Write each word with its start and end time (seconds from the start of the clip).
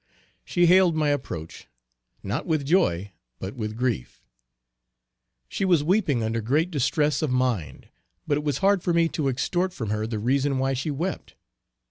She 0.43 0.65
hailed 0.65 0.95
my 0.95 1.09
approach, 1.09 1.67
not 2.23 2.47
with 2.47 2.65
joy, 2.65 3.11
but 3.37 3.53
with 3.55 3.75
grief. 3.77 4.25
She 5.47 5.63
was 5.63 5.83
weeping 5.83 6.23
under 6.23 6.41
great 6.41 6.71
distress 6.71 7.21
of 7.21 7.29
mind, 7.29 7.87
but 8.25 8.35
it 8.39 8.43
was 8.43 8.57
hard 8.65 8.81
for 8.81 8.95
me 8.95 9.07
to 9.09 9.27
extort 9.29 9.73
from 9.73 9.91
her 9.91 10.07
the 10.07 10.17
reason 10.17 10.57
why 10.57 10.73
she 10.73 10.89
wept. 10.89 11.35